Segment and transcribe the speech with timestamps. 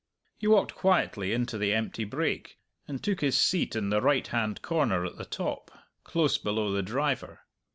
[0.39, 2.57] He walked quietly into the empty brake,
[2.87, 5.69] and took his seat in the right hand corner at the top,
[6.03, 7.41] close below the driver.